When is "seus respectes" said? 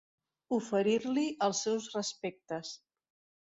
1.67-2.77